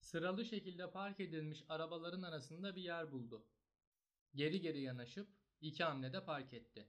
[0.00, 3.46] Sıralı şekilde park edilmiş arabaların arasında bir yer buldu.
[4.34, 5.28] Geri geri yanaşıp
[5.60, 6.88] iki hamlede park etti.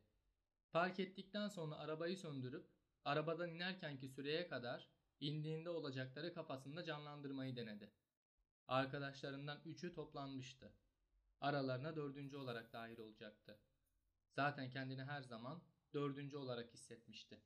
[0.71, 2.69] Park ettikten sonra arabayı söndürüp
[3.05, 4.89] arabadan inerkenki süreye kadar
[5.19, 7.91] indiğinde olacakları kafasında canlandırmayı denedi.
[8.67, 10.73] Arkadaşlarından üçü toplanmıştı.
[11.41, 13.59] Aralarına dördüncü olarak dahil olacaktı.
[14.31, 15.61] Zaten kendini her zaman
[15.93, 17.41] dördüncü olarak hissetmişti.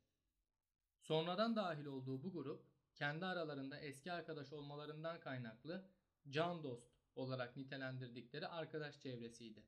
[1.02, 5.90] Sonradan dahil olduğu bu grup kendi aralarında eski arkadaş olmalarından kaynaklı
[6.30, 9.64] can dost olarak nitelendirdikleri arkadaş çevresiydi.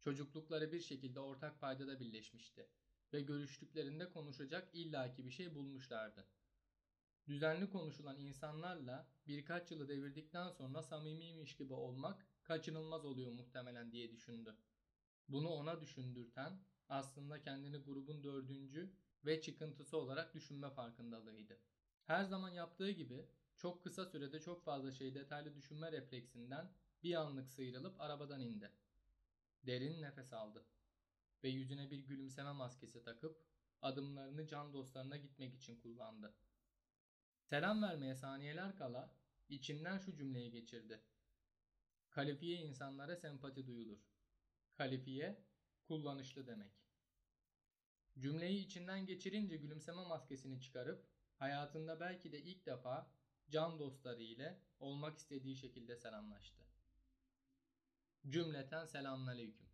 [0.00, 2.68] Çocuklukları bir şekilde ortak paydada birleşmişti
[3.12, 6.26] ve görüştüklerinde konuşacak illaki bir şey bulmuşlardı.
[7.28, 14.56] Düzenli konuşulan insanlarla birkaç yılı devirdikten sonra samimiymiş gibi olmak kaçınılmaz oluyor muhtemelen diye düşündü.
[15.28, 18.92] Bunu ona düşündürten aslında kendini grubun dördüncü
[19.24, 21.58] ve çıkıntısı olarak düşünme farkındalığıydı.
[22.04, 27.50] Her zaman yaptığı gibi çok kısa sürede çok fazla şey detaylı düşünme refleksinden bir anlık
[27.50, 28.72] sıyrılıp arabadan indi.
[29.66, 30.64] Derin nefes aldı
[31.44, 33.44] ve yüzüne bir gülümseme maskesi takıp
[33.82, 36.34] adımlarını can dostlarına gitmek için kullandı.
[37.42, 39.14] Selam vermeye saniyeler kala
[39.48, 41.00] içinden şu cümleyi geçirdi.
[42.10, 43.98] Kalifiye insanlara sempati duyulur.
[44.76, 45.42] Kalifiye
[45.84, 46.72] kullanışlı demek.
[48.18, 53.10] Cümleyi içinden geçirince gülümseme maskesini çıkarıp hayatında belki de ilk defa
[53.50, 56.64] can dostları ile olmak istediği şekilde selamlaştı.
[58.28, 59.66] Cümleten selamünaleyküm.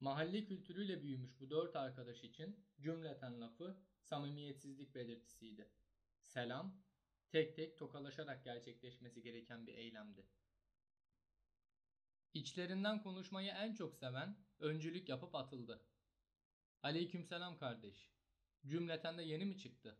[0.00, 5.70] Mahalle kültürüyle büyümüş bu dört arkadaş için cümleten lafı samimiyetsizlik belirtisiydi.
[6.20, 6.82] Selam,
[7.30, 10.26] tek tek tokalaşarak gerçekleşmesi gereken bir eylemdi.
[12.34, 15.84] İçlerinden konuşmayı en çok seven öncülük yapıp atıldı.
[16.82, 18.10] Aleykümselam kardeş.
[18.66, 19.98] Cümleten de yeni mi çıktı?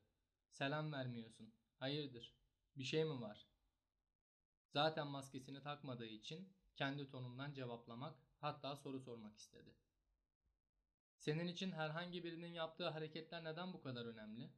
[0.50, 1.54] Selam vermiyorsun.
[1.78, 2.34] Hayırdır?
[2.76, 3.48] Bir şey mi var?
[4.68, 9.74] Zaten maskesini takmadığı için kendi tonundan cevaplamak hatta soru sormak istedi.
[11.16, 14.50] Senin için herhangi birinin yaptığı hareketler neden bu kadar önemli?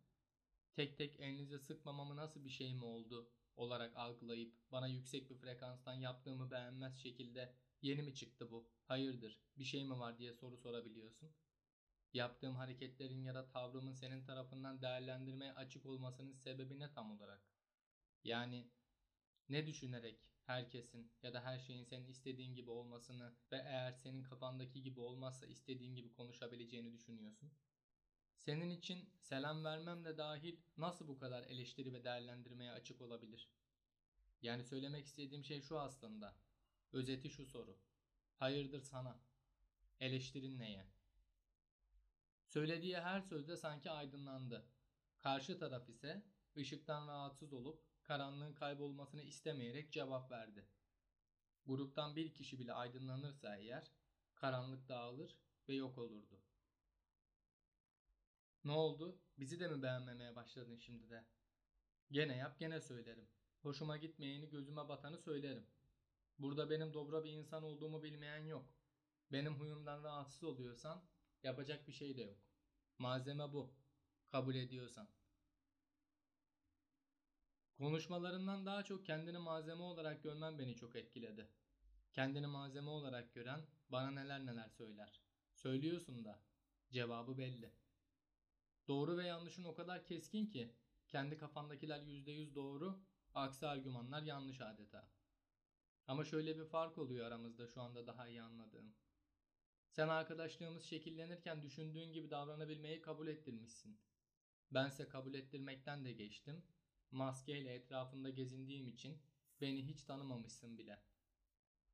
[0.74, 5.94] Tek tek elinize sıkmamamı nasıl bir şey mi oldu olarak algılayıp bana yüksek bir frekanstan
[5.94, 8.70] yaptığımı beğenmez şekilde yeni mi çıktı bu?
[8.84, 9.40] Hayırdır?
[9.58, 11.34] Bir şey mi var diye soru sorabiliyorsun.
[12.12, 17.42] Yaptığım hareketlerin ya da tavrımın senin tarafından değerlendirmeye açık olmasının sebebi ne tam olarak?
[18.24, 18.70] Yani
[19.48, 24.82] ne düşünerek herkesin ya da her şeyin senin istediğin gibi olmasını ve eğer senin kafandaki
[24.82, 27.52] gibi olmazsa istediğin gibi konuşabileceğini düşünüyorsun?
[28.46, 33.48] Senin için selam vermem de dahil nasıl bu kadar eleştiri ve değerlendirmeye açık olabilir?
[34.42, 36.34] Yani söylemek istediğim şey şu aslında.
[36.92, 37.78] Özeti şu soru.
[38.36, 39.20] Hayırdır sana?
[40.00, 40.86] Eleştirin neye?
[42.44, 44.66] Söylediği her sözde sanki aydınlandı.
[45.18, 46.22] Karşı taraf ise
[46.56, 50.68] ışıktan rahatsız olup karanlığın kaybolmasını istemeyerek cevap verdi.
[51.64, 53.90] Gruptan bir kişi bile aydınlanırsa eğer
[54.34, 55.36] karanlık dağılır
[55.68, 56.40] ve yok olurdu.
[58.66, 59.18] Ne oldu?
[59.38, 61.24] Bizi de mi beğenmemeye başladın şimdi de?
[62.10, 63.28] Gene yap gene söylerim.
[63.62, 65.66] Hoşuma gitmeyeni gözüme batanı söylerim.
[66.38, 68.74] Burada benim dobra bir insan olduğumu bilmeyen yok.
[69.32, 71.02] Benim huyumdan rahatsız oluyorsan
[71.42, 72.38] yapacak bir şey de yok.
[72.98, 73.74] Malzeme bu.
[74.28, 75.08] Kabul ediyorsan.
[77.78, 81.48] Konuşmalarından daha çok kendini malzeme olarak görmen beni çok etkiledi.
[82.12, 85.20] Kendini malzeme olarak gören bana neler neler söyler.
[85.52, 86.42] Söylüyorsun da
[86.90, 87.85] cevabı belli.
[88.88, 90.74] Doğru ve yanlışın o kadar keskin ki
[91.08, 93.02] kendi kafandakiler %100 doğru,
[93.34, 95.10] aksi argümanlar yanlış adeta.
[96.06, 98.94] Ama şöyle bir fark oluyor aramızda şu anda daha iyi anladığım.
[99.90, 104.00] Sen arkadaşlığımız şekillenirken düşündüğün gibi davranabilmeyi kabul ettirmişsin.
[104.70, 106.64] Bense kabul ettirmekten de geçtim.
[107.10, 109.22] Maskeyle etrafında gezindiğim için
[109.60, 111.02] beni hiç tanımamışsın bile.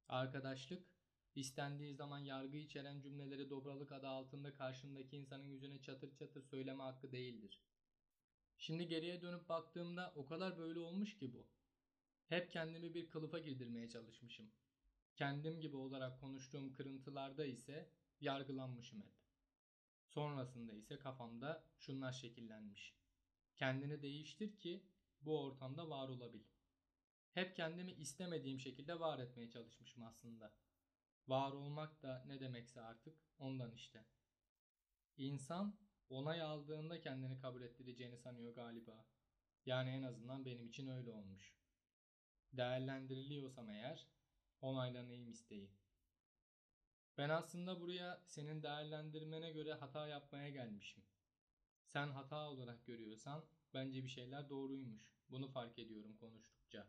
[0.09, 0.86] Arkadaşlık,
[1.34, 7.12] istendiği zaman yargı içeren cümleleri dobralık adı altında karşındaki insanın yüzüne çatır çatır söyleme hakkı
[7.12, 7.62] değildir.
[8.59, 11.47] Şimdi geriye dönüp baktığımda o kadar böyle olmuş ki bu.
[12.28, 14.51] Hep kendimi bir kılıfa girdirmeye çalışmışım.
[15.16, 17.91] Kendim gibi olarak konuştuğum kırıntılarda ise
[18.21, 19.12] yargılanmışım hep.
[20.06, 22.95] Sonrasında ise kafamda şunlar şekillenmiş.
[23.56, 24.86] Kendini değiştir ki
[25.21, 26.45] bu ortamda var olabil.
[27.30, 30.53] Hep kendimi istemediğim şekilde var etmeye çalışmışım aslında.
[31.28, 34.04] Var olmak da ne demekse artık ondan işte.
[35.16, 35.78] İnsan
[36.09, 39.07] onay aldığında kendini kabul ettireceğini sanıyor galiba.
[39.66, 41.57] Yani en azından benim için öyle olmuş.
[42.53, 44.07] Değerlendiriliyorsam eğer
[44.60, 45.71] onaylanayım isteği.
[47.19, 51.04] Ben aslında buraya senin değerlendirmene göre hata yapmaya gelmişim.
[51.84, 53.45] Sen hata olarak görüyorsan
[53.75, 55.18] bence bir şeyler doğruymuş.
[55.28, 56.89] Bunu fark ediyorum konuştukça.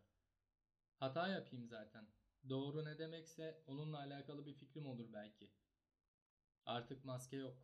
[0.96, 2.08] Hata yapayım zaten.
[2.50, 5.52] Doğru ne demekse onunla alakalı bir fikrim olur belki.
[6.66, 7.58] Artık maske yok.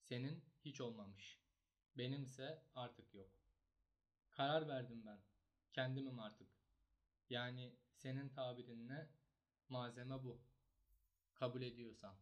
[0.00, 1.40] Senin hiç olmamış.
[1.98, 3.30] Benimse artık yok.
[4.30, 5.20] Karar verdim ben.
[5.72, 6.48] Kendimim artık.
[7.30, 9.10] Yani senin tabirinle
[9.68, 10.40] malzeme bu.
[11.34, 12.14] Kabul ediyorsan.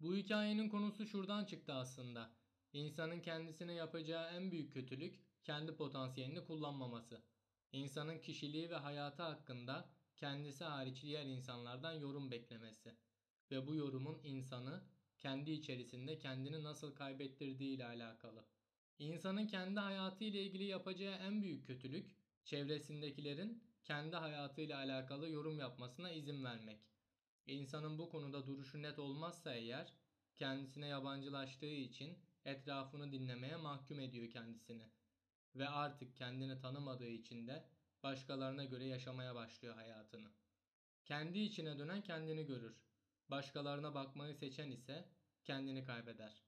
[0.00, 2.30] Bu hikayenin konusu şuradan çıktı aslında.
[2.72, 7.31] İnsanın kendisine yapacağı en büyük kötülük kendi potansiyelini kullanmaması.
[7.72, 12.96] İnsanın kişiliği ve hayatı hakkında kendisi hariç diğer insanlardan yorum beklemesi.
[13.50, 14.82] Ve bu yorumun insanı
[15.18, 18.44] kendi içerisinde kendini nasıl kaybettirdiği ile alakalı.
[18.98, 26.10] İnsanın kendi hayatı ile ilgili yapacağı en büyük kötülük çevresindekilerin kendi hayatıyla alakalı yorum yapmasına
[26.10, 26.80] izin vermek.
[27.46, 29.92] İnsanın bu konuda duruşu net olmazsa eğer
[30.36, 34.82] kendisine yabancılaştığı için etrafını dinlemeye mahkum ediyor kendisini.
[35.56, 37.64] Ve artık kendini tanımadığı için de
[38.02, 40.28] başkalarına göre yaşamaya başlıyor hayatını.
[41.04, 42.76] Kendi içine dönen kendini görür.
[43.28, 45.08] Başkalarına bakmayı seçen ise
[45.44, 46.42] kendini kaybeder.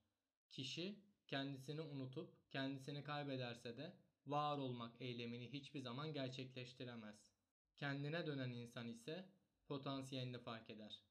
[0.51, 3.93] Kişi kendisini unutup kendisini kaybederse de
[4.27, 7.31] var olmak eylemini hiçbir zaman gerçekleştiremez.
[7.75, 9.25] Kendine dönen insan ise
[9.67, 11.01] potansiyelini fark eder.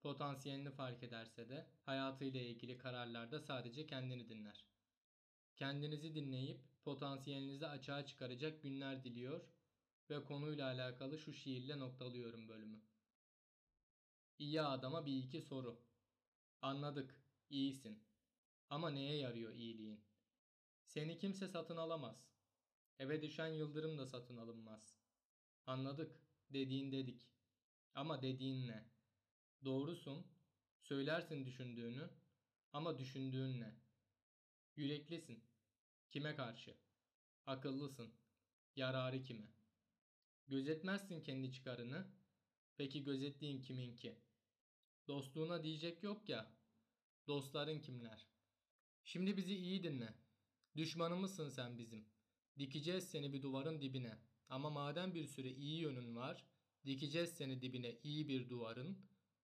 [0.00, 4.64] Potansiyelini fark ederse de hayatıyla ilgili kararlarda sadece kendini dinler.
[5.56, 9.40] Kendinizi dinleyip potansiyelinizi açığa çıkaracak günler diliyor
[10.10, 12.80] ve konuyla alakalı şu şiirle noktalıyorum bölümü.
[14.38, 15.80] İyi adama bir iki soru.
[16.62, 18.02] Anladık, iyisin.
[18.70, 20.00] Ama neye yarıyor iyiliğin?
[20.84, 22.30] Seni kimse satın alamaz.
[22.98, 24.96] Eve düşen yıldırım da satın alınmaz.
[25.66, 26.20] Anladık,
[26.50, 27.28] dediğin dedik.
[27.94, 28.84] Ama dediğin ne?
[29.64, 30.26] Doğrusun,
[30.80, 32.10] söylersin düşündüğünü
[32.72, 33.85] ama düşündüğün ne?
[34.76, 35.44] Yüreklisin.
[36.10, 36.74] Kime karşı?
[37.46, 38.12] Akıllısın.
[38.76, 39.52] Yararı kime?
[40.48, 42.06] Gözetmezsin kendi çıkarını.
[42.76, 44.18] Peki gözettiğin kiminki?
[45.08, 46.52] Dostluğuna diyecek yok ya.
[47.26, 48.26] Dostların kimler?
[49.04, 50.14] Şimdi bizi iyi dinle.
[50.76, 52.08] Düşmanımızsın sen bizim.
[52.58, 54.18] Dikeceğiz seni bir duvarın dibine.
[54.48, 56.44] Ama madem bir süre iyi yönün var,
[56.86, 58.98] dikeceğiz seni dibine iyi bir duvarın,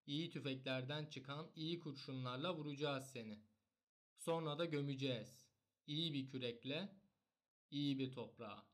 [0.07, 3.39] iyi tüfeklerden çıkan iyi kurşunlarla vuracağız seni.
[4.25, 5.47] Sonra da gömeceğiz.
[5.87, 6.89] İyi bir kürekle,
[7.71, 8.67] iyi bir toprağa.